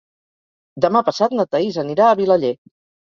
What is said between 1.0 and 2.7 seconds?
passat na Thaís anirà a Vilaller.